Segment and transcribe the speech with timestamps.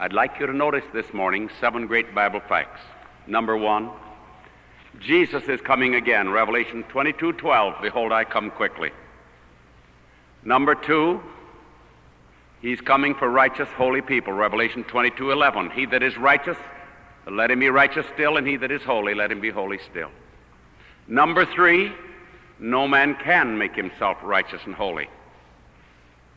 [0.00, 2.80] I'd like you to notice this morning seven great Bible facts.
[3.26, 3.90] Number one,
[4.98, 6.30] Jesus is coming again.
[6.30, 7.82] Revelation 22 12.
[7.82, 8.92] Behold, I come quickly.
[10.42, 11.20] Number two,
[12.62, 14.32] he's coming for righteous, holy people.
[14.32, 15.68] Revelation 22 11.
[15.72, 16.56] He that is righteous,
[17.30, 20.10] let him be righteous still, and he that is holy, let him be holy still.
[21.08, 21.92] Number three,
[22.58, 25.08] no man can make himself righteous and holy.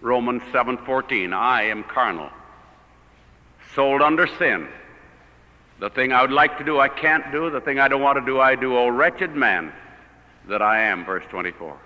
[0.01, 2.29] Romans 7:14 I am carnal
[3.75, 4.67] sold under sin.
[5.79, 7.49] The thing I would like to do I can't do.
[7.49, 8.77] The thing I don't want to do I do.
[8.77, 9.73] O wretched man
[10.47, 11.77] that I am verse 24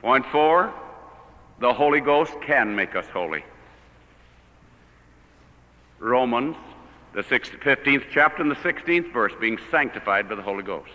[0.00, 0.72] Point 4
[1.58, 3.44] the Holy Ghost can make us holy.
[5.98, 6.56] Romans
[7.12, 10.90] the 15th chapter and the 16th verse being sanctified by the Holy Ghost.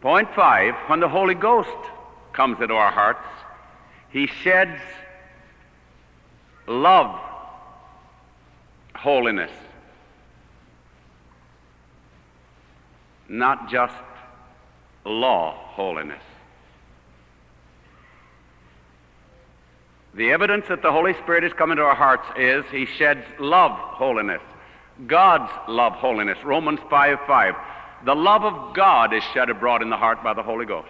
[0.00, 1.90] Point five, when the Holy Ghost
[2.32, 3.26] comes into our hearts,
[4.16, 4.80] He sheds
[6.66, 7.20] love,
[8.94, 9.50] holiness,
[13.28, 13.92] not just
[15.04, 16.22] law, holiness.
[20.14, 23.72] The evidence that the Holy Spirit is coming into our hearts is He sheds love,
[23.72, 24.40] holiness,
[25.06, 26.38] God's love, holiness.
[26.42, 27.54] Romans 5 5.
[28.06, 30.88] The love of God is shed abroad in the heart by the Holy Ghost.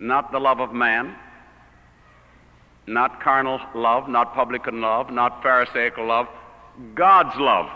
[0.00, 1.14] Not the love of man,
[2.86, 6.28] not carnal love, not publican love, not Pharisaical love,
[6.94, 7.68] God's love.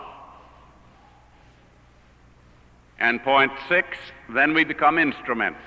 [2.99, 3.99] And point six,
[4.33, 5.59] then we become instruments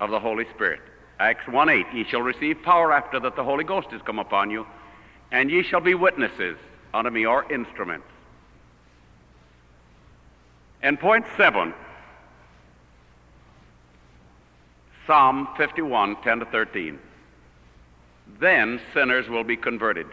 [0.00, 0.80] of the Holy Spirit.
[1.20, 4.50] Acts 1 8, ye shall receive power after that the Holy Ghost is come upon
[4.50, 4.66] you,
[5.30, 6.56] and ye shall be witnesses
[6.92, 8.06] unto me, or instruments.
[10.82, 11.72] And point seven,
[15.06, 16.98] Psalm 51, 10 to 13.
[18.38, 20.06] Then sinners will be converted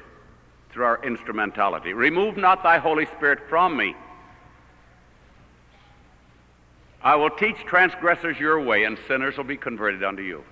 [0.72, 1.94] through our instrumentality.
[1.94, 3.95] Remove not thy Holy Spirit from me.
[7.02, 10.44] I will teach transgressors your way, and sinners will be converted unto you.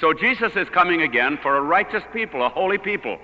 [0.00, 3.18] So Jesus is coming again for a righteous people, a holy people.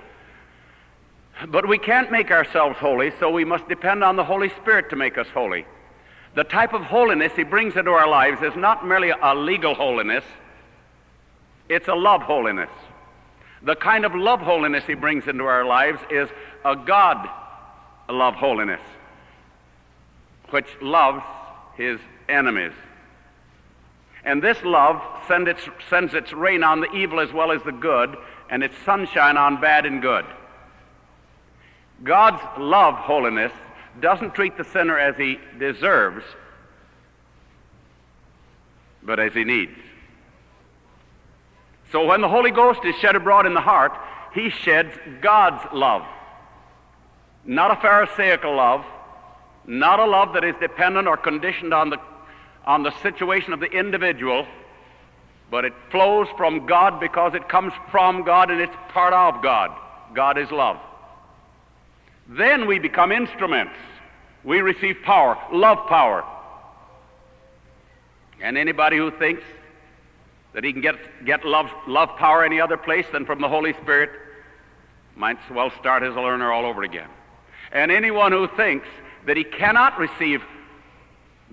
[1.49, 4.97] But we can't make ourselves holy, so we must depend on the Holy Spirit to
[4.97, 5.66] make us holy.
[6.34, 10.25] The type of holiness he brings into our lives is not merely a legal holiness,
[11.69, 12.71] it's a love holiness.
[13.62, 16.28] The kind of love holiness he brings into our lives is
[16.65, 17.28] a God
[18.09, 18.81] love holiness,
[20.50, 21.22] which loves
[21.77, 22.72] his enemies.
[24.25, 27.72] And this love send its, sends its rain on the evil as well as the
[27.72, 28.16] good,
[28.50, 30.25] and its sunshine on bad and good.
[32.03, 33.53] God's love holiness
[34.00, 36.25] doesn't treat the sinner as he deserves,
[39.03, 39.78] but as he needs.
[41.97, 43.91] So when the Holy Ghost is shed abroad in the heart,
[44.34, 44.93] he sheds
[45.23, 46.03] God's love.
[47.47, 48.84] Not a Pharisaical love,
[49.67, 51.97] not a love that is dependent or conditioned on the,
[52.67, 54.47] on the situation of the individual,
[55.51, 59.71] but it flows from God because it comes from God and it's part of God.
[60.13, 60.77] God is love.
[62.28, 63.73] Then we become instruments.
[64.45, 66.27] We receive power, love power.
[68.43, 69.43] And anybody who thinks
[70.56, 70.97] that he can get,
[71.27, 74.09] get love, love power any other place than from the Holy Spirit
[75.15, 77.11] might as well start as a learner all over again.
[77.72, 78.89] And anyone who thinks
[79.27, 80.43] that he cannot receive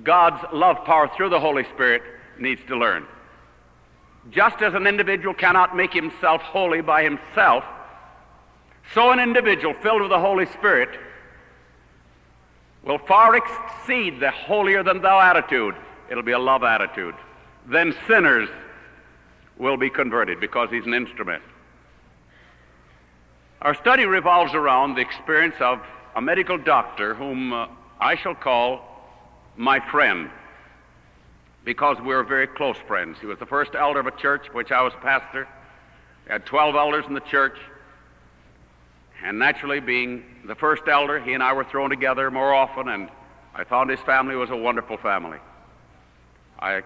[0.03, 2.01] God's love power through the Holy Spirit
[2.39, 3.05] needs to learn.
[4.31, 7.65] Just as an individual cannot make himself holy by himself,
[8.93, 10.97] so, an individual filled with the Holy Spirit
[12.83, 15.75] will far exceed the holier than thou attitude.
[16.09, 17.15] It'll be a love attitude.
[17.65, 18.49] Then sinners
[19.63, 21.41] will be converted because he's an instrument.
[23.61, 25.79] Our study revolves around the experience of
[26.15, 27.67] a medical doctor whom uh,
[27.99, 28.81] I shall call
[29.55, 30.29] my friend
[31.63, 33.17] because we were very close friends.
[33.21, 35.47] He was the first elder of a church which I was pastor.
[36.25, 37.57] We had 12 elders in the church.
[39.23, 43.09] And naturally, being the first elder, he and I were thrown together more often, and
[43.55, 45.37] I found his family was a wonderful family.
[46.59, 46.81] I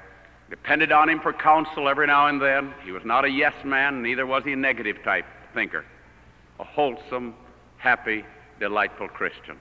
[0.50, 2.74] depended on him for counsel every now and then.
[2.84, 5.86] He was not a yes man, neither was he a negative type thinker.
[6.60, 7.36] A wholesome,
[7.78, 8.26] happy,
[8.60, 9.58] delightful Christian.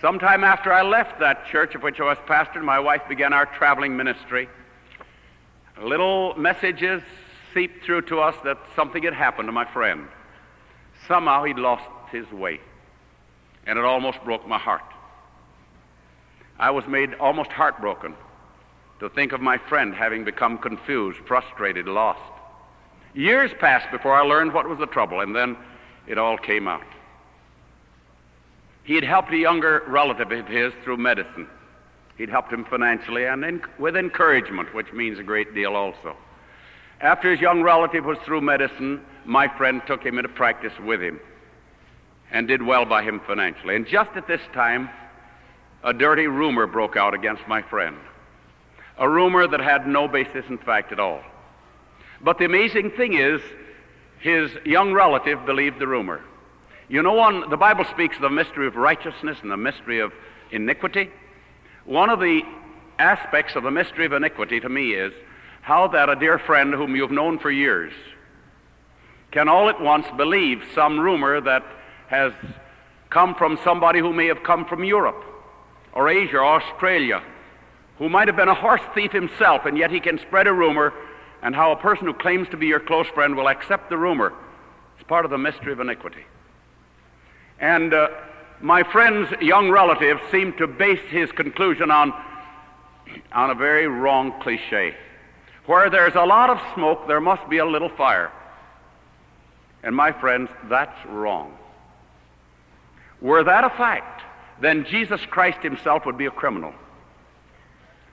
[0.00, 3.46] Sometime after I left that church of which I was pastor, my wife began our
[3.46, 4.48] traveling ministry.
[5.80, 7.02] Little messages
[7.54, 10.08] seeped through to us that something had happened to my friend.
[11.06, 12.60] Somehow he'd lost his way,
[13.66, 14.82] and it almost broke my heart.
[16.58, 18.14] I was made almost heartbroken
[19.02, 22.20] to think of my friend having become confused, frustrated, lost.
[23.14, 25.56] Years passed before I learned what was the trouble, and then
[26.06, 26.86] it all came out.
[28.84, 31.48] He had helped a younger relative of his through medicine.
[32.16, 36.16] He'd helped him financially and in, with encouragement, which means a great deal also.
[37.00, 41.18] After his young relative was through medicine, my friend took him into practice with him
[42.30, 43.74] and did well by him financially.
[43.74, 44.88] And just at this time,
[45.82, 47.96] a dirty rumor broke out against my friend.
[48.98, 51.20] A rumor that had no basis in fact at all.
[52.20, 53.40] But the amazing thing is,
[54.20, 56.20] his young relative believed the rumor.
[56.88, 60.12] You know, one, the Bible speaks of the mystery of righteousness and the mystery of
[60.50, 61.10] iniquity.
[61.84, 62.42] One of the
[62.98, 65.12] aspects of the mystery of iniquity to me is
[65.62, 67.92] how that a dear friend whom you've known for years
[69.30, 71.64] can all at once believe some rumor that
[72.08, 72.32] has
[73.10, 75.24] come from somebody who may have come from Europe
[75.94, 77.22] or Asia or Australia,
[77.98, 80.92] who might have been a horse thief himself, and yet he can spread a rumor,
[81.42, 84.32] and how a person who claims to be your close friend will accept the rumor.
[84.96, 86.24] It's part of the mystery of iniquity.
[87.58, 88.08] And uh,
[88.60, 92.12] my friend's young relative seemed to base his conclusion on,
[93.32, 94.94] on a very wrong cliche.
[95.66, 98.32] Where there's a lot of smoke, there must be a little fire.
[99.82, 101.56] And my friends, that's wrong.
[103.20, 104.22] Were that a fact,
[104.60, 106.74] then Jesus Christ himself would be a criminal.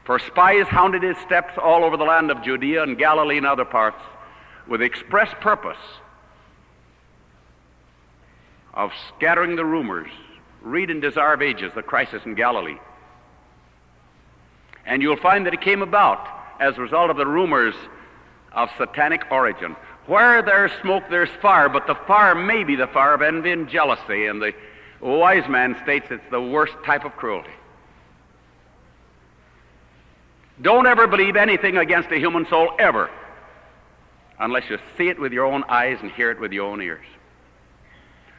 [0.05, 3.65] For spies hounded his steps all over the land of Judea and Galilee and other
[3.65, 4.01] parts
[4.67, 5.77] with express purpose
[8.73, 10.09] of scattering the rumors.
[10.61, 12.77] Read in Desire of Ages, the crisis in Galilee.
[14.85, 16.27] And you'll find that it came about
[16.59, 17.75] as a result of the rumors
[18.51, 19.75] of satanic origin.
[20.07, 23.69] Where there's smoke, there's fire, but the fire may be the fire of envy and
[23.69, 24.53] jealousy, and the
[25.01, 27.51] wise man states it's the worst type of cruelty.
[30.61, 33.09] Don't ever believe anything against a human soul, ever,
[34.39, 37.05] unless you see it with your own eyes and hear it with your own ears.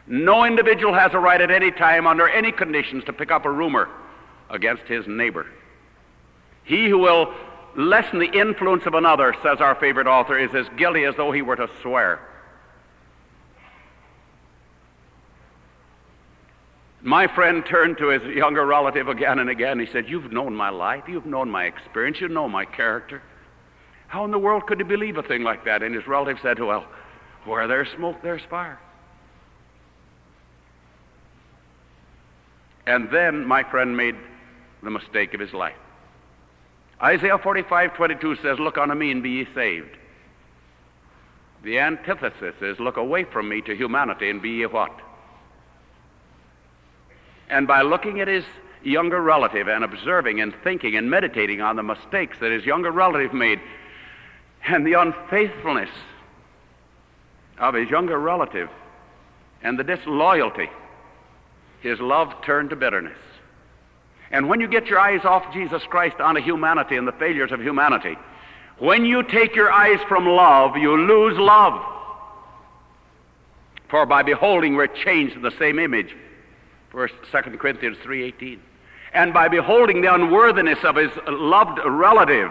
[0.07, 3.51] No individual has a right at any time, under any conditions, to pick up a
[3.51, 3.89] rumor
[4.51, 5.47] against his neighbor.
[6.65, 7.33] He who will
[7.77, 11.43] lessen the influence of another, says our favorite author, is as guilty as though he
[11.43, 12.21] were to swear.
[17.03, 19.79] My friend turned to his younger relative again and again.
[19.79, 21.05] He said, You've known my life.
[21.09, 22.21] You've known my experience.
[22.21, 23.23] You know my character.
[24.09, 25.83] How in the world could he believe a thing like that?
[25.83, 26.85] And his relative said, Well,
[27.45, 28.79] where there's smoke, there's fire.
[32.87, 34.17] And then my friend made
[34.83, 35.77] the mistake of his life.
[37.03, 39.97] Isaiah 45, 22 says, Look unto me and be ye saved.
[41.63, 44.93] The antithesis is, Look away from me to humanity and be ye what?
[47.51, 48.45] And by looking at his
[48.83, 53.35] younger relative and observing and thinking and meditating on the mistakes that his younger relative
[53.35, 53.61] made
[54.67, 55.91] and the unfaithfulness
[57.59, 58.71] of his younger relative
[59.63, 60.71] and the disloyalty,
[61.83, 63.19] his love turned to bitterness.
[64.31, 67.61] And when you get your eyes off Jesus Christ onto humanity and the failures of
[67.61, 68.17] humanity,
[68.79, 71.85] when you take your eyes from love, you lose love.
[73.89, 76.15] For by beholding, we're changed to the same image.
[76.91, 78.59] First, 2 Corinthians 3.18.
[79.13, 82.51] And by beholding the unworthiness of his loved relative,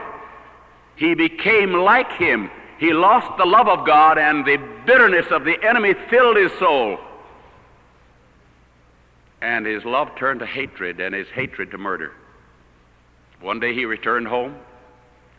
[0.95, 2.49] he became like him.
[2.79, 6.99] He lost the love of God, and the bitterness of the enemy filled his soul.
[9.41, 12.11] And his love turned to hatred, and his hatred to murder.
[13.41, 14.55] One day he returned home,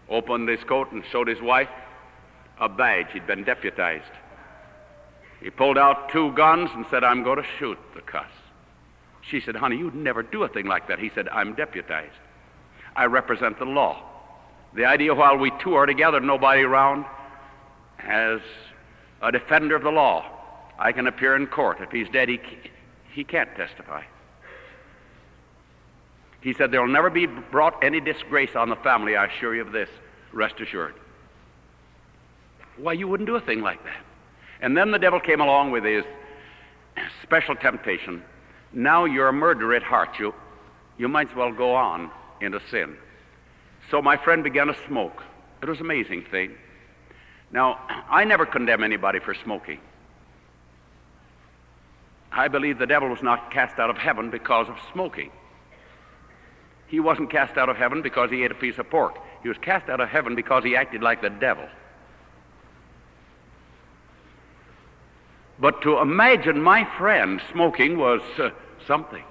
[0.09, 1.69] opened his coat, and showed his wife
[2.59, 3.09] a badge.
[3.13, 4.05] He'd been deputized.
[5.43, 8.31] He pulled out two guns and said, I'm going to shoot the cuss.
[9.31, 10.99] She said, Honey, you'd never do a thing like that.
[10.99, 12.13] He said, I'm deputized.
[12.97, 14.03] I represent the law.
[14.75, 17.05] The idea while we two are together, nobody around,
[17.99, 18.41] as
[19.23, 20.25] a defender of the law,
[20.79, 21.79] I can appear in court.
[21.81, 22.41] If he's dead, he,
[23.13, 24.03] he can't testify.
[26.41, 29.63] He said, There will never be brought any disgrace on the family, I assure you
[29.63, 29.89] of this.
[30.33, 30.95] Rest assured.
[32.77, 34.05] Why, you wouldn't do a thing like that.
[34.61, 36.05] And then the devil came along with his
[37.23, 38.23] special temptation.
[38.73, 40.19] Now you're a murderer at heart.
[40.19, 40.35] You,
[40.99, 42.11] you might as well go on
[42.41, 42.97] into sin.
[43.91, 45.23] So my friend began to smoke.
[45.63, 46.55] It was an amazing thing.
[47.53, 49.81] Now, I never condemn anybody for smoking.
[52.33, 55.31] I believe the devil was not cast out of heaven because of smoking.
[56.87, 59.19] He wasn't cast out of heaven because he ate a piece of pork.
[59.43, 61.69] He was cast out of heaven because he acted like the devil.
[65.61, 68.51] But to imagine my friend smoking was uh,
[68.87, 69.23] something.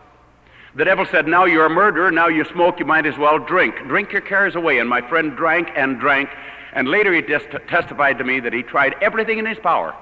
[0.75, 3.75] The devil said, Now you're a murderer, now you smoke, you might as well drink.
[3.87, 4.77] Drink your cares away.
[4.79, 6.29] And my friend drank and drank.
[6.73, 9.95] And later he testified to me that he tried everything in his power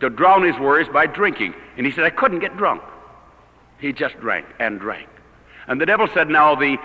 [0.00, 1.54] to drown his worries by drinking.
[1.76, 2.82] And he said, I couldn't get drunk.
[3.78, 5.08] He just drank and drank.
[5.66, 6.78] And the devil said, Now the,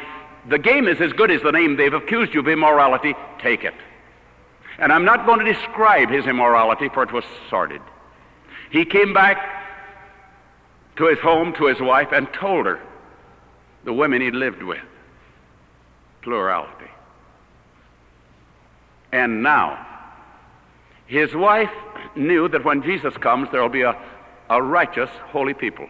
[0.49, 1.77] the game is as good as the name.
[1.77, 3.15] They've accused you of immorality.
[3.39, 3.73] Take it.
[4.77, 7.81] And I'm not going to describe his immorality, for it was sordid.
[8.71, 9.37] He came back
[10.97, 12.79] to his home, to his wife, and told her
[13.83, 14.83] the women he lived with.
[16.21, 16.89] Plurality.
[19.11, 19.85] And now,
[21.07, 21.71] his wife
[22.15, 23.95] knew that when Jesus comes, there will be a,
[24.49, 25.87] a righteous, holy people.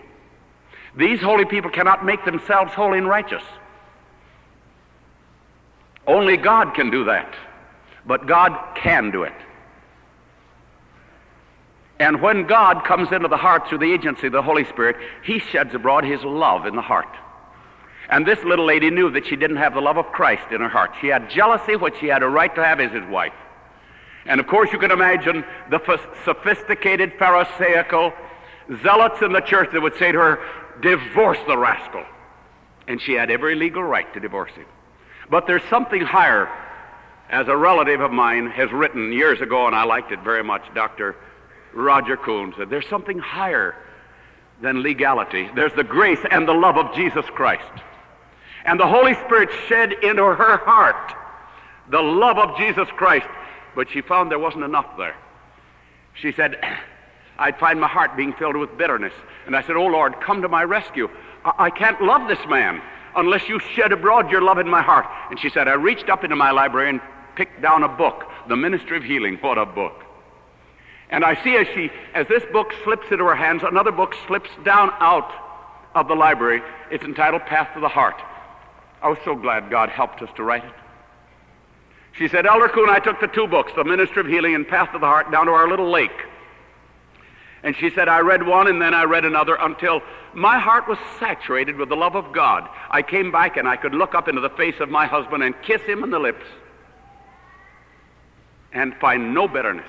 [0.95, 3.43] These holy people cannot make themselves holy and righteous.
[6.07, 7.33] Only God can do that.
[8.05, 9.33] But God can do it.
[11.99, 15.39] And when God comes into the heart through the agency of the Holy Spirit, He
[15.39, 17.07] sheds abroad His love in the heart.
[18.09, 20.69] And this little lady knew that she didn't have the love of Christ in her
[20.69, 20.91] heart.
[21.01, 23.33] She had jealousy, which she had a right to have as his wife.
[24.25, 25.79] And of course, you can imagine the
[26.23, 28.13] sophisticated Pharisaical
[28.83, 30.39] zealots in the church that would say to her,
[30.81, 32.03] Divorce the rascal.
[32.87, 34.65] And she had every legal right to divorce him.
[35.29, 36.49] But there's something higher,
[37.29, 40.63] as a relative of mine has written years ago, and I liked it very much,
[40.73, 41.15] Dr.
[41.73, 43.75] Roger Coon said, There's something higher
[44.61, 45.49] than legality.
[45.55, 47.65] There's the grace and the love of Jesus Christ.
[48.65, 51.13] And the Holy Spirit shed into her heart
[51.89, 53.27] the love of Jesus Christ
[53.75, 55.15] but she found there wasn't enough there.
[56.15, 56.57] She said,
[57.37, 59.13] I'd find my heart being filled with bitterness.
[59.45, 61.09] And I said, Oh Lord, come to my rescue.
[61.43, 62.81] I, I can't love this man
[63.15, 65.05] unless you shed abroad your love in my heart.
[65.29, 67.01] And she said, I reached up into my library and
[67.35, 69.37] picked down a book, The Ministry of Healing.
[69.41, 70.03] What a book.
[71.09, 74.49] And I see as she, as this book slips into her hands, another book slips
[74.63, 75.31] down out
[75.93, 76.61] of the library.
[76.91, 78.21] It's entitled Path to the Heart.
[79.01, 80.73] I was so glad God helped us to write it.
[82.17, 84.91] She said, Elder Coon, I took the two books, The Ministry of Healing and Path
[84.93, 86.25] to the Heart, down to our little lake.
[87.61, 90.01] And she said, I read one and then I read another until
[90.33, 92.69] my heart was saturated with the love of God.
[92.89, 95.55] I came back and I could look up into the face of my husband and
[95.63, 96.45] kiss him on the lips
[98.75, 99.87] and find no bitterness.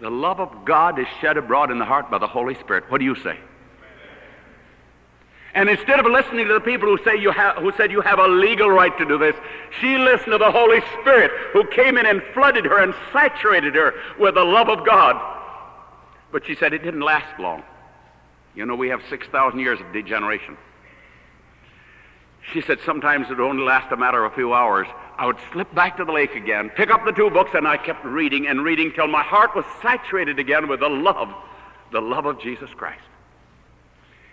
[0.00, 2.90] The love of God is shed abroad in the heart by the Holy Spirit.
[2.90, 3.38] What do you say?
[5.54, 8.18] And instead of listening to the people who, say you have, who said you have
[8.18, 9.36] a legal right to do this,
[9.80, 13.94] she listened to the Holy Spirit who came in and flooded her and saturated her
[14.18, 15.20] with the love of God.
[16.32, 17.62] But she said it didn't last long.
[18.56, 20.56] You know, we have 6,000 years of degeneration.
[22.52, 24.88] She said sometimes it would only last a matter of a few hours.
[25.16, 27.76] I would slip back to the lake again, pick up the two books, and I
[27.76, 31.32] kept reading and reading till my heart was saturated again with the love,
[31.92, 33.02] the love of Jesus Christ.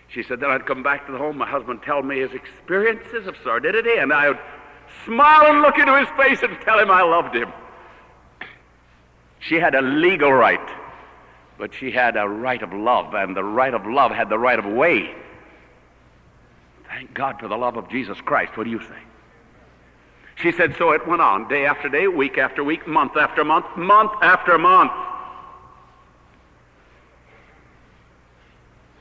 [0.08, 3.26] She said, then I'd come back to the home, my husband tell me his experiences
[3.26, 4.38] of sordidity, and I would
[5.06, 7.52] smile and look into his face and tell him I loved him.
[9.38, 10.68] She had a legal right,
[11.58, 14.58] but she had a right of love, and the right of love had the right
[14.58, 15.14] of way.
[16.88, 18.56] Thank God for the love of Jesus Christ.
[18.56, 18.98] What do you say?
[20.36, 23.66] She said, so it went on day after day, week after week, month after month,
[23.76, 24.92] month after month.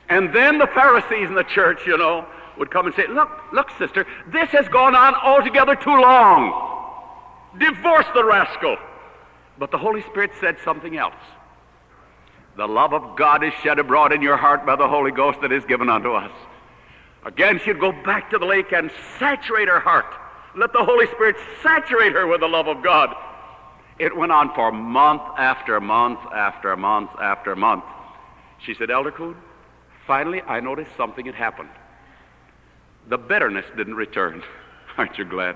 [0.09, 2.25] And then the Pharisees in the church, you know,
[2.57, 6.51] would come and say, Look, look, sister, this has gone on altogether too long.
[7.57, 8.77] Divorce the rascal.
[9.57, 11.15] But the Holy Spirit said something else.
[12.57, 15.51] The love of God is shed abroad in your heart by the Holy Ghost that
[15.51, 16.31] is given unto us.
[17.23, 20.13] Again, she'd go back to the lake and saturate her heart.
[20.55, 23.15] Let the Holy Spirit saturate her with the love of God.
[23.99, 27.83] It went on for month after month after month after month.
[28.65, 29.35] She said, Elder Coon,
[30.07, 31.69] Finally, I noticed something had happened.
[33.07, 34.43] The bitterness didn't return.
[34.97, 35.55] Aren't you glad?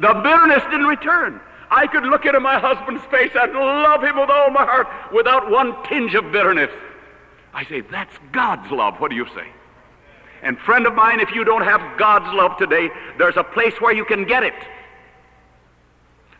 [0.00, 1.40] The bitterness didn't return.
[1.70, 5.50] I could look into my husband's face and love him with all my heart without
[5.50, 6.70] one tinge of bitterness.
[7.54, 8.96] I say, that's God's love.
[8.98, 9.46] What do you say?
[10.42, 13.92] And friend of mine, if you don't have God's love today, there's a place where
[13.92, 14.54] you can get it.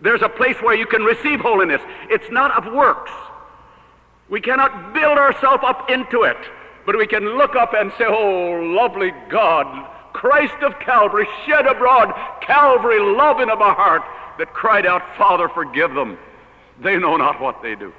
[0.01, 1.83] There's a place where you can receive holiness.
[2.09, 3.11] It's not of works.
[4.31, 6.39] We cannot build ourselves up into it.
[6.87, 12.13] But we can look up and say, Oh, lovely God, Christ of Calvary shed abroad
[12.41, 14.03] Calvary love into my heart
[14.39, 16.19] that cried out, Father, forgive them.
[16.81, 17.93] They know not what they do.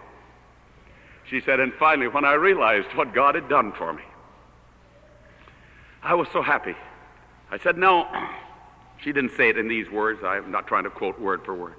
[1.30, 4.04] She said, and finally, when I realized what God had done for me,
[6.04, 6.76] I was so happy.
[7.50, 8.08] I said, No.
[9.02, 10.24] She didn't say it in these words.
[10.24, 11.74] I'm not trying to quote word for word.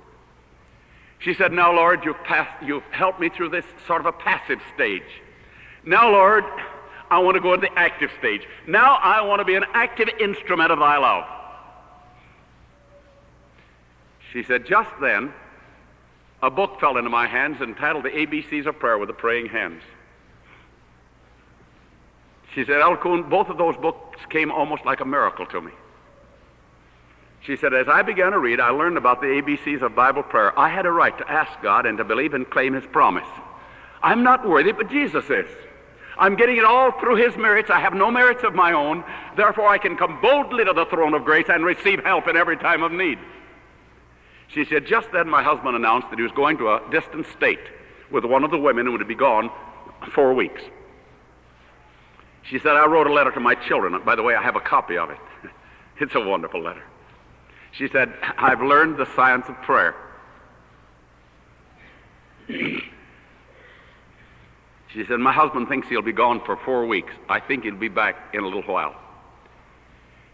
[1.20, 4.60] She said, Now, Lord, you've, passed, you've helped me through this sort of a passive
[4.74, 5.02] stage.
[5.84, 6.44] Now, Lord,
[7.12, 8.46] I want to go into the active stage.
[8.66, 11.24] Now I want to be an active instrument of thy love.
[14.32, 15.30] She said, just then,
[16.42, 19.82] a book fell into my hands entitled The ABCs of Prayer with the Praying Hands.
[22.54, 25.72] She said, Al Coon, both of those books came almost like a miracle to me.
[27.40, 30.56] She said, as I began to read, I learned about the ABCs of Bible prayer.
[30.58, 33.26] I had a right to ask God and to believe and claim His promise.
[34.02, 35.48] I'm not worthy, but Jesus is.
[36.18, 37.70] I'm getting it all through His merits.
[37.70, 39.02] I have no merits of my own.
[39.36, 42.58] Therefore, I can come boldly to the throne of grace and receive help in every
[42.58, 43.18] time of need.
[44.48, 47.66] She said, just then my husband announced that he was going to a distant state
[48.10, 49.50] with one of the women who would be gone
[50.12, 50.62] four weeks.
[52.42, 54.00] She said, I wrote a letter to my children.
[54.04, 55.18] By the way, I have a copy of it.
[56.00, 56.82] It's a wonderful letter.
[57.70, 59.94] She said, I've learned the science of prayer.
[62.48, 62.82] she
[65.06, 67.12] said, My husband thinks he'll be gone for four weeks.
[67.28, 68.96] I think he'll be back in a little while.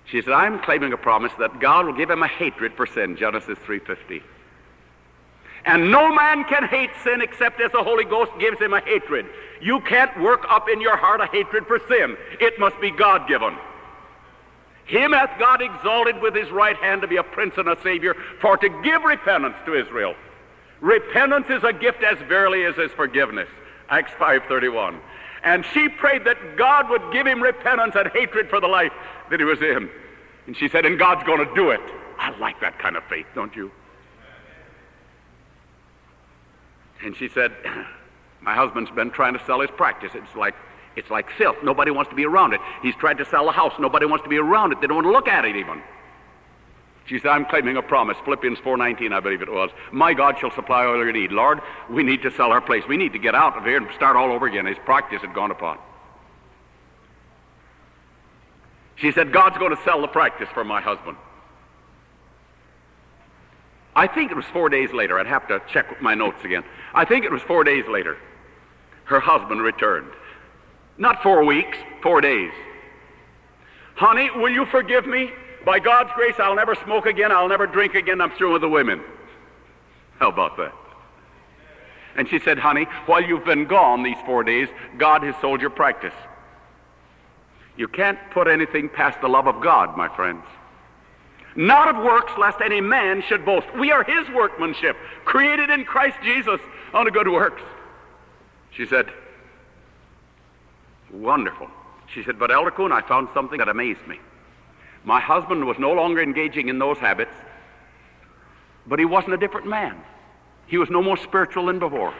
[0.07, 3.17] She said, I'm claiming a promise that God will give him a hatred for sin,
[3.17, 4.23] Genesis 3.50.
[5.67, 9.27] And no man can hate sin except as the Holy Ghost gives him a hatred.
[9.61, 12.17] You can't work up in your heart a hatred for sin.
[12.41, 13.57] It must be God given.
[14.87, 18.15] Him hath God exalted with his right hand to be a prince and a savior,
[18.41, 20.15] for to give repentance to Israel.
[20.81, 23.49] Repentance is a gift as verily as is forgiveness.
[23.91, 24.99] Acts 5.31.
[25.45, 28.93] And she prayed that God would give him repentance and hatred for the life
[29.31, 29.91] that he was in.
[30.47, 31.81] And she said, and God's going to do it.
[32.19, 33.71] I like that kind of faith, don't you?
[37.03, 37.53] And she said,
[38.49, 40.13] my husband's been trying to sell his practice.
[40.15, 40.55] It's like
[40.97, 41.59] it's like filth.
[41.63, 42.63] Nobody wants to be around it.
[42.81, 43.75] He's tried to sell the house.
[43.79, 44.81] Nobody wants to be around it.
[44.81, 45.83] They don't want to look at it even.
[47.05, 48.17] She said, I'm claiming a promise.
[48.25, 49.69] Philippians 4.19, I believe it was.
[49.93, 51.31] My God shall supply all your need.
[51.31, 52.85] Lord, we need to sell our place.
[52.89, 54.65] We need to get out of here and start all over again.
[54.65, 55.77] His practice had gone upon.
[58.97, 61.19] She said, God's going to sell the practice for my husband.
[63.95, 65.19] I think it was four days later.
[65.19, 66.65] I'd have to check my notes again.
[66.95, 68.17] I think it was four days later.
[69.09, 70.11] Her husband returned.
[70.99, 72.53] Not four weeks, four days.
[73.95, 75.31] Honey, will you forgive me?
[75.65, 77.33] By God's grace, I'll never smoke again.
[77.33, 78.21] I'll never drink again.
[78.21, 79.03] I'm through with the women.
[80.19, 80.75] How about that?
[82.17, 84.69] And she said, Honey, while you've been gone these four days,
[84.99, 86.15] God has sold your practice.
[87.77, 90.45] You can't put anything past the love of God, my friends.
[91.57, 93.67] Not of works, lest any man should boast.
[93.79, 96.61] We are his workmanship, created in Christ Jesus
[96.93, 97.63] unto good works.
[98.79, 99.13] She said,
[101.13, 101.69] Wonderful.
[102.15, 104.21] She said, But Elder Coon, I found something that amazed me.
[105.05, 107.35] My husband was no longer engaging in those habits,
[108.87, 110.01] but he wasn't a different man.
[110.69, 112.15] He was no more spiritual than before.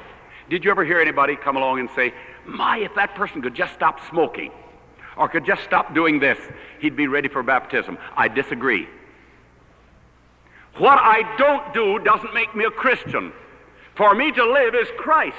[0.51, 2.13] Did you ever hear anybody come along and say,
[2.45, 4.51] My, if that person could just stop smoking?
[5.17, 6.39] or could just stop doing this,
[6.81, 7.99] he'd be ready for baptism.
[8.17, 8.89] I disagree.
[10.77, 13.33] What I don't do doesn't make me a Christian.
[13.97, 15.37] For me to live is Christ.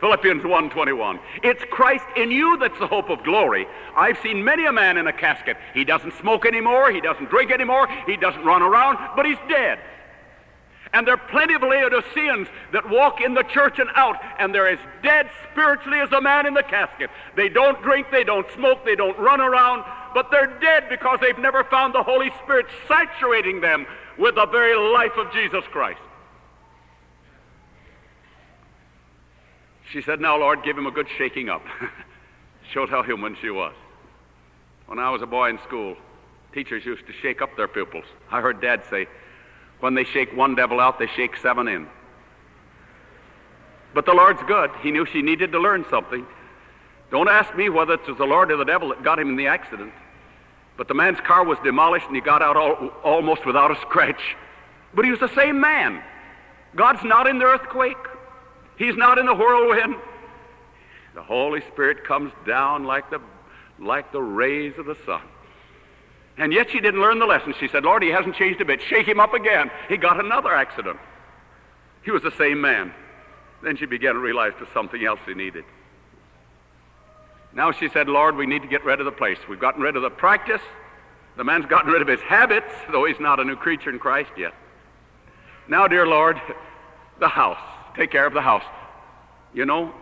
[0.00, 1.18] Philippians 1:21.
[1.42, 3.66] It's Christ in you that's the hope of glory.
[3.96, 5.56] I've seen many a man in a casket.
[5.72, 9.78] He doesn't smoke anymore, he doesn't drink anymore, he doesn't run around, but he's dead.
[10.92, 14.68] And there are plenty of Laodiceans that walk in the church and out, and they're
[14.68, 17.10] as dead spiritually as a man in the casket.
[17.34, 21.38] They don't drink, they don't smoke, they don't run around, but they're dead because they've
[21.38, 23.86] never found the Holy Spirit saturating them
[24.18, 26.00] with the very life of Jesus Christ.
[29.94, 31.62] She said, Now, Lord, give him a good shaking up.
[32.72, 33.74] Showed how human she was.
[34.86, 35.96] When I was a boy in school,
[36.52, 38.04] teachers used to shake up their pupils.
[38.28, 39.06] I heard Dad say,
[39.78, 41.86] when they shake one devil out, they shake seven in.
[43.94, 44.72] But the Lord's good.
[44.82, 46.26] He knew she needed to learn something.
[47.12, 49.36] Don't ask me whether it was the Lord or the devil that got him in
[49.36, 49.92] the accident.
[50.76, 54.34] But the man's car was demolished and he got out all, almost without a scratch.
[54.92, 56.02] But he was the same man.
[56.74, 57.96] God's not in the earthquake.
[58.76, 59.96] He's not in the whirlwind.
[61.14, 63.20] The Holy Spirit comes down like the,
[63.78, 65.22] like the rays of the sun.
[66.36, 67.54] And yet she didn't learn the lesson.
[67.60, 68.82] She said, Lord, he hasn't changed a bit.
[68.82, 69.70] Shake him up again.
[69.88, 70.98] He got another accident.
[72.02, 72.92] He was the same man.
[73.62, 75.64] Then she began to realize there's something else he needed.
[77.52, 79.38] Now she said, Lord, we need to get rid of the place.
[79.48, 80.60] We've gotten rid of the practice.
[81.36, 84.30] The man's gotten rid of his habits, though he's not a new creature in Christ
[84.36, 84.54] yet.
[85.68, 86.40] Now, dear Lord,
[87.20, 87.73] the house.
[87.96, 88.64] Take care of the house.
[89.52, 89.94] You know,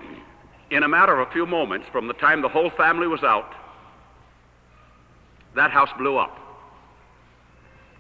[0.70, 3.52] in a matter of a few moments, from the time the whole family was out,
[5.54, 6.38] that house blew up.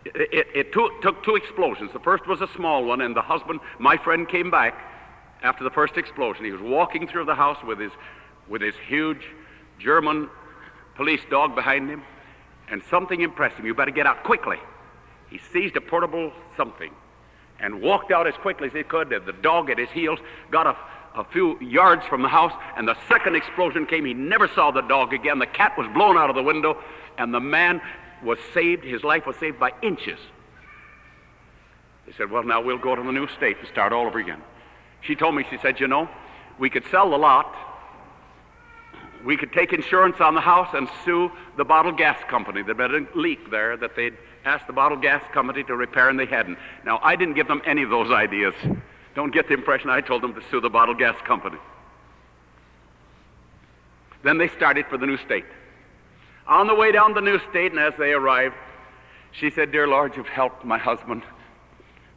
[0.04, 1.90] It, it, it took, took two explosions.
[1.92, 4.74] The first was a small one, and the husband, my friend, came back
[5.42, 6.44] after the first explosion.
[6.44, 7.92] He was walking through the house with his,
[8.48, 9.28] with his huge
[9.78, 10.30] German
[10.96, 12.02] police dog behind him,
[12.68, 13.66] and something impressed him.
[13.66, 14.58] You better get out quickly.
[15.28, 16.92] He seized a portable something
[17.62, 19.08] and walked out as quickly as he could.
[19.08, 20.18] The dog at his heels
[20.50, 20.76] got a,
[21.18, 24.04] a few yards from the house, and the second explosion came.
[24.04, 25.38] He never saw the dog again.
[25.38, 26.76] The cat was blown out of the window,
[27.16, 27.80] and the man
[28.22, 28.84] was saved.
[28.84, 30.18] His life was saved by inches.
[32.06, 34.42] They said, Well, now we'll go to the new state and start all over again.
[35.00, 36.08] She told me, she said, You know,
[36.58, 37.54] we could sell the lot
[39.24, 42.62] we could take insurance on the house and sue the bottled gas company.
[42.62, 46.18] There'd been a leak there that they'd asked the bottled gas company to repair and
[46.18, 46.58] they hadn't.
[46.84, 48.54] Now, I didn't give them any of those ideas.
[49.14, 51.58] Don't get the impression I told them to sue the bottled gas company.
[54.22, 55.44] Then they started for the new state.
[56.46, 58.54] On the way down the new state, and as they arrived,
[59.32, 61.22] she said, Dear Lord, you've helped my husband,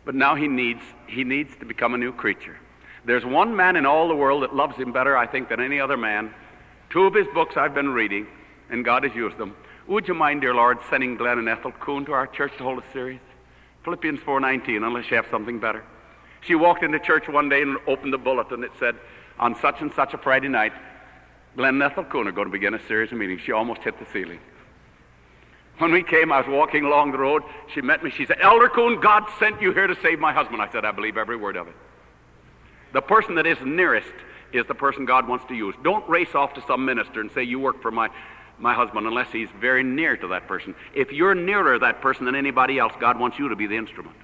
[0.04, 2.58] but now he needs, he needs to become a new creature.
[3.06, 5.80] There's one man in all the world that loves him better, I think, than any
[5.80, 6.34] other man,
[6.96, 8.26] Two of his books I've been reading,
[8.70, 9.54] and God has used them.
[9.88, 12.80] Would you mind, dear Lord, sending Glenn and Ethel Coon to our church to hold
[12.82, 13.20] a series?
[13.84, 15.84] Philippians 4.19, unless you have something better.
[16.40, 18.64] She walked into church one day and opened the bulletin.
[18.64, 18.96] It said,
[19.38, 20.72] on such and such a Friday night,
[21.58, 23.42] Glenn and Ethel Coon are going to begin a series of meetings.
[23.42, 24.40] She almost hit the ceiling.
[25.80, 27.44] When we came, I was walking along the road.
[27.74, 28.10] She met me.
[28.10, 30.62] She said, Elder Coon, God sent you here to save my husband.
[30.62, 31.76] I said, I believe every word of it.
[32.94, 34.14] The person that is nearest
[34.54, 35.76] is the person God wants to use.
[35.84, 38.10] Don't race off to some minister and say, You work for my,
[38.60, 40.76] my husband, unless he's very near to that person.
[40.94, 44.16] If you're nearer that person than anybody else, God wants you to be the instrument.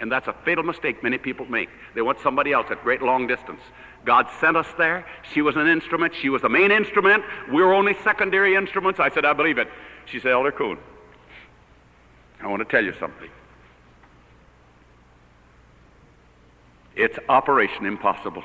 [0.00, 1.68] And that's a fatal mistake many people make.
[1.94, 3.60] They want somebody else at great long distance.
[4.04, 5.06] God sent us there.
[5.34, 6.14] She was an instrument.
[6.14, 7.22] She was the main instrument.
[7.52, 8.98] We were only secondary instruments.
[8.98, 9.68] I said, I believe it.
[10.06, 10.78] She said, Elder Coon,
[12.40, 13.28] I want to tell you something.
[16.96, 18.42] It's Operation Impossible.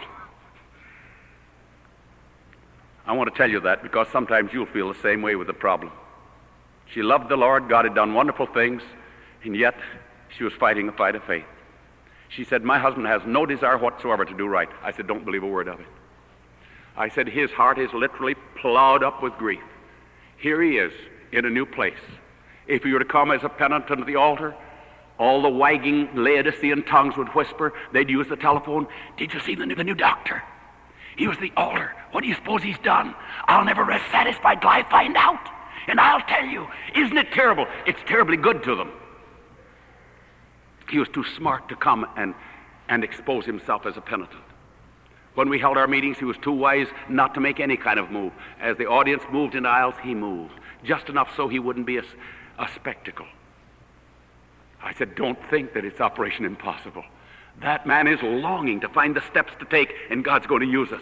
[3.06, 5.54] I want to tell you that because sometimes you'll feel the same way with the
[5.54, 5.91] problem.
[6.94, 8.82] She loved the Lord, God had done wonderful things,
[9.44, 9.76] and yet
[10.36, 11.46] she was fighting a fight of faith.
[12.30, 14.70] She said, My husband has no desire whatsoever to do right.
[14.84, 15.88] I said, Don't believe a word of it.
[16.98, 19.63] I said, His heart is literally plowed up with grief.
[20.38, 20.94] Here he is
[21.32, 21.94] in a new place.
[22.68, 24.56] If he were to come as a penitent to the altar,
[25.18, 27.74] all the wagging Laodicean tongues would whisper.
[27.94, 28.88] They'd use the telephone.
[29.18, 30.44] Did you see the new, the new doctor?
[31.15, 31.93] He was the altar.
[32.12, 33.15] What do you suppose he's done?
[33.45, 35.49] I'll never rest satisfied till I find out.
[35.88, 37.67] And I'll tell you, isn't it terrible?
[37.86, 38.91] It's terribly good to them.
[40.89, 42.34] He was too smart to come and,
[42.89, 44.41] and expose himself as a penitent.
[45.36, 48.10] When we held our meetings, he was too wise not to make any kind of
[48.10, 48.32] move.
[48.60, 52.04] As the audience moved in aisles, he moved, just enough so he wouldn't be a,
[52.58, 53.28] a spectacle.
[54.82, 57.04] I said, Don't think that it's Operation Impossible.
[57.62, 60.91] That man is longing to find the steps to take, and God's going to use
[60.91, 61.02] us.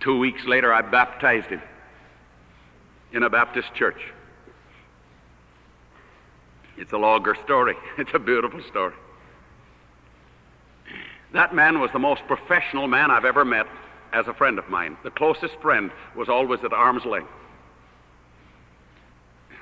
[0.00, 1.62] Two weeks later, I baptized him
[3.12, 4.00] in a Baptist church.
[6.76, 7.76] It's a longer story.
[7.98, 8.94] It's a beautiful story.
[11.32, 13.66] That man was the most professional man I've ever met
[14.12, 14.96] as a friend of mine.
[15.02, 17.30] The closest friend was always at arm's length.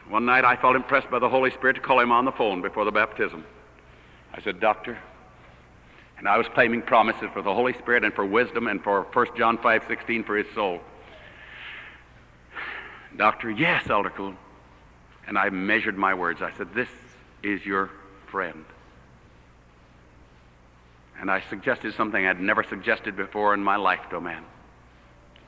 [0.09, 2.61] One night I felt impressed by the Holy Spirit to call him on the phone
[2.61, 3.45] before the baptism.
[4.35, 4.99] I said, Doctor,
[6.19, 9.27] and I was claiming promises for the Holy Spirit and for wisdom and for 1
[9.37, 10.81] John 5 16 for his soul.
[13.17, 14.37] Doctor, yes, Elder Coon.
[15.27, 16.43] And I measured my words.
[16.43, 16.89] I said, This
[17.43, 17.91] is your
[18.31, 18.65] friend.
[21.21, 24.45] And I suggested something I'd never suggested before in my life a man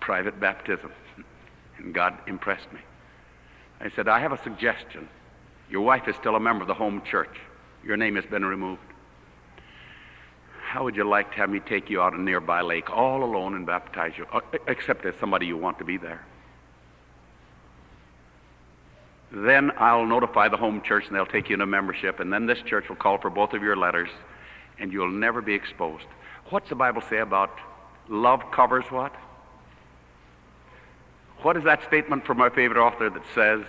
[0.01, 0.93] private baptism.
[1.77, 2.79] And God impressed me.
[3.81, 5.09] I said, I have a suggestion.
[5.71, 7.37] Your wife is still a member of the home church.
[7.85, 8.81] Your name has been removed.
[10.63, 13.55] How would you like to have me take you out a nearby lake all alone
[13.55, 16.25] and baptize you, uh, except as somebody you want to be there?
[19.31, 22.61] Then I'll notify the home church and they'll take you into membership, and then this
[22.63, 24.09] church will call for both of your letters,
[24.79, 26.07] and you'll never be exposed.
[26.51, 27.51] What's the Bible say about
[28.09, 29.15] love covers what?
[31.45, 33.61] What is that statement from my favorite author that says,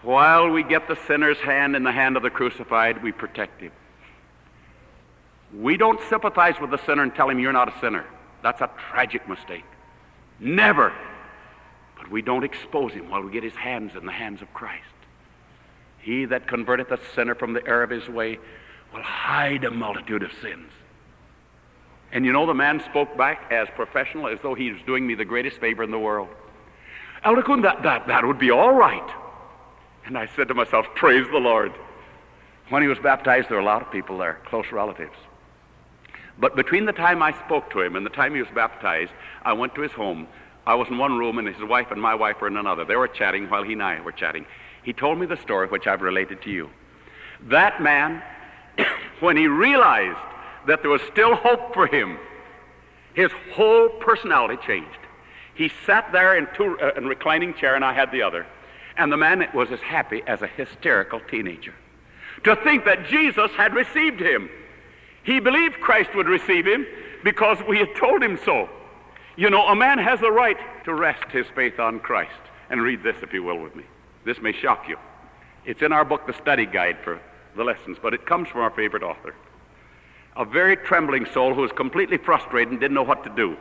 [0.00, 3.72] while we get the sinner's hand in the hand of the crucified, we protect him.
[5.54, 8.06] We don't sympathize with the sinner and tell him you're not a sinner.
[8.42, 9.66] That's a tragic mistake.
[10.40, 10.94] Never.
[11.98, 14.84] But we don't expose him while we get his hands in the hands of Christ.
[15.98, 18.38] He that converteth a sinner from the error of his way
[18.94, 20.72] will hide a multitude of sins.
[22.12, 25.14] And you know, the man spoke back as professional as though he was doing me
[25.14, 26.30] the greatest favor in the world.
[27.62, 29.10] That, that, that would be all right.
[30.06, 31.72] And I said to myself, Praise the Lord.
[32.70, 35.16] When he was baptized, there were a lot of people there, close relatives.
[36.38, 39.10] But between the time I spoke to him and the time he was baptized,
[39.42, 40.28] I went to his home.
[40.66, 42.84] I was in one room, and his wife and my wife were in another.
[42.84, 44.46] They were chatting while he and I were chatting.
[44.82, 46.70] He told me the story which I've related to you.
[47.42, 48.22] That man,
[49.20, 50.18] when he realized
[50.66, 52.18] that there was still hope for him,
[53.14, 54.98] his whole personality changed.
[55.58, 58.46] He sat there in, two, uh, a reclining chair, and I had the other.
[58.96, 61.74] And the man was as happy as a hysterical teenager.
[62.44, 64.48] To think that Jesus had received him.
[65.24, 66.86] He believed Christ would receive him
[67.24, 68.70] because we had told him so.
[69.36, 72.30] You know, a man has a right to rest his faith on Christ.
[72.70, 73.82] And read this, if you will, with me.
[74.24, 74.96] This may shock you.
[75.64, 77.20] It's in our book, The Study Guide for
[77.56, 79.34] the Lessons, but it comes from our favorite author.
[80.36, 83.56] A very trembling soul who was completely frustrated and didn't know what to do.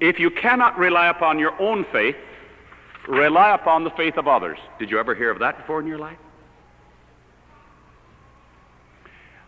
[0.00, 2.16] If you cannot rely upon your own faith,
[3.06, 4.58] rely upon the faith of others.
[4.78, 6.18] Did you ever hear of that before in your life?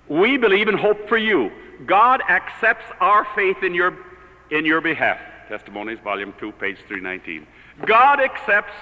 [0.08, 1.50] We believe and hope for you.
[1.84, 3.96] God accepts our faith in your,
[4.50, 5.18] in your behalf.
[5.48, 7.46] Testimonies, Volume 2, page 319.
[7.84, 8.72] God accepts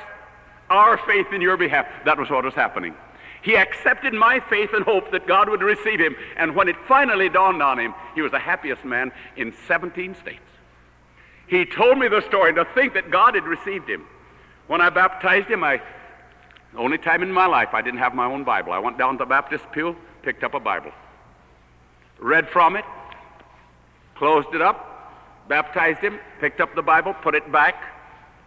[0.71, 1.87] our faith in your behalf.
[2.05, 2.95] That was what was happening.
[3.43, 6.17] He accepted my faith and hope that God would receive him.
[6.37, 10.41] And when it finally dawned on him, he was the happiest man in 17 states.
[11.47, 14.07] He told me the story and to think that God had received him.
[14.67, 15.81] When I baptized him, I,
[16.77, 18.73] only time in my life I didn't have my own Bible.
[18.73, 20.93] I went down to the Baptist pew, picked up a Bible,
[22.19, 22.85] read from it,
[24.15, 27.75] closed it up, baptized him, picked up the Bible, put it back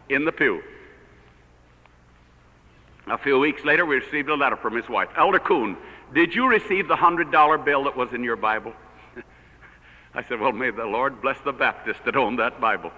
[0.10, 0.64] in the pew.
[3.08, 5.08] A few weeks later, we received a letter from his wife.
[5.16, 5.78] Elder Coon,
[6.14, 8.74] did you receive the $100 bill that was in your Bible?
[10.18, 12.92] I said, Well, may the Lord bless the Baptist that owned that Bible.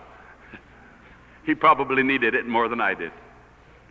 [1.46, 3.12] he probably needed it more than I did.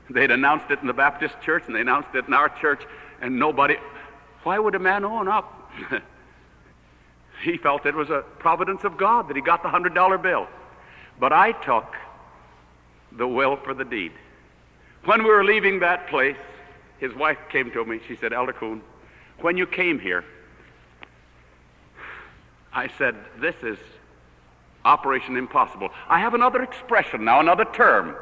[0.09, 2.83] They'd announced it in the Baptist church and they announced it in our church,
[3.21, 3.77] and nobody.
[4.43, 5.71] Why would a man own up?
[7.43, 10.49] He felt it was a providence of God that he got the $100 bill.
[11.21, 11.95] But I took
[13.13, 14.13] the will for the deed.
[15.05, 16.37] When we were leaving that place,
[16.99, 18.01] his wife came to me.
[18.09, 18.83] She said, Elder Coon,
[19.41, 20.25] when you came here,
[22.73, 23.79] I said, This is
[24.85, 25.91] Operation Impossible.
[26.09, 28.17] I have another expression now, another term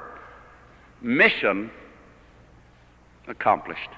[1.01, 1.71] mission
[3.29, 3.91] accomplished.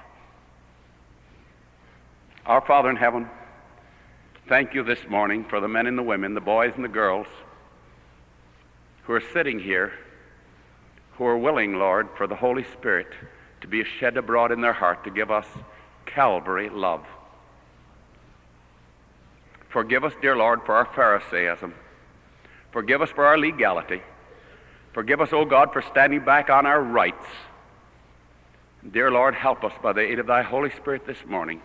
[2.47, 3.29] Our Father in heaven,
[4.49, 7.27] thank you this morning for the men and the women, the boys and the girls
[9.05, 9.93] who are sitting here,
[11.13, 13.09] who are willing, Lord, for the Holy Spirit
[13.61, 15.47] to be shed abroad in their heart to give us
[16.07, 17.05] Calvary love.
[19.69, 21.75] Forgive us, dear Lord, for our Pharisaism.
[22.73, 24.03] Forgive us for our legality.
[24.93, 27.27] Forgive us, O oh God, for standing back on our rights.
[28.91, 31.61] Dear Lord, help us by the aid of Thy Holy Spirit this morning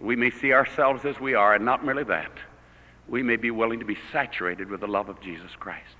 [0.00, 2.30] we may see ourselves as we are, and not merely that,
[3.08, 5.96] we may be willing to be saturated with the love of Jesus Christ.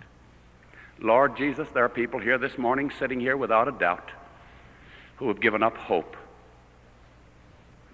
[1.01, 4.11] Lord Jesus, there are people here this morning sitting here without a doubt
[5.17, 6.17] who have given up hope.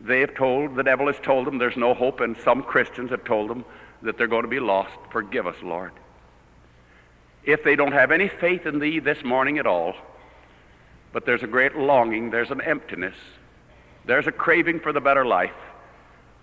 [0.04, 3.24] They have told, the devil has told them there's no hope, and some Christians have
[3.24, 3.64] told them
[4.02, 4.92] that they're going to be lost.
[5.10, 5.92] Forgive us, Lord.
[7.44, 9.94] If they don't have any faith in Thee this morning at all,
[11.12, 13.16] but there's a great longing, there's an emptiness,
[14.04, 15.54] there's a craving for the better life,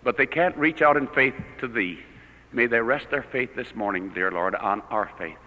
[0.04, 2.00] but they can't reach out in faith to Thee.
[2.52, 5.38] May they rest their faith this morning, dear Lord, on our faith.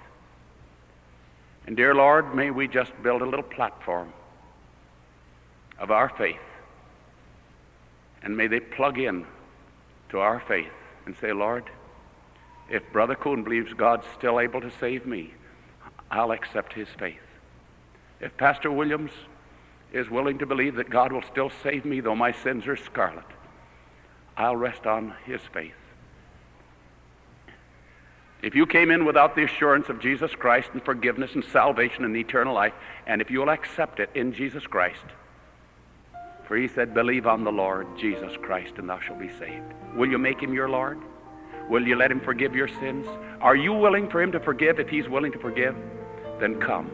[1.66, 4.12] And dear Lord, may we just build a little platform
[5.81, 6.38] of our faith.
[8.24, 9.26] And may they plug in
[10.08, 10.72] to our faith
[11.06, 11.64] and say, Lord,
[12.70, 15.34] if Brother Coon believes God's still able to save me,
[16.10, 17.18] I'll accept his faith.
[18.20, 19.10] If Pastor Williams
[19.92, 23.26] is willing to believe that God will still save me, though my sins are scarlet,
[24.37, 25.74] I'll rest on his faith.
[28.42, 32.16] If you came in without the assurance of Jesus Christ and forgiveness and salvation and
[32.16, 32.74] eternal life,
[33.06, 35.04] and if you'll accept it in Jesus Christ,
[36.46, 39.74] for he said, Believe on the Lord Jesus Christ, and thou shalt be saved.
[39.96, 41.00] Will you make him your Lord?
[41.70, 43.07] Will you let him forgive your sins?
[43.40, 44.78] Are you willing for him to forgive?
[44.78, 45.76] If he's willing to forgive,
[46.40, 46.90] then come.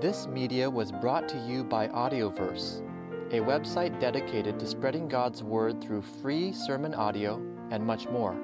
[0.00, 2.82] This media was brought to you by Audioverse
[3.34, 8.36] a website dedicated to spreading God's Word through free sermon audio and much more.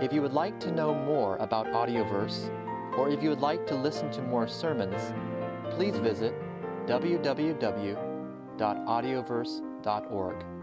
[0.00, 2.50] If you would like to know more about Audioverse,
[2.96, 5.12] or if you would like to listen to more sermons,
[5.74, 6.34] please visit
[8.58, 10.57] www.audioverse.org.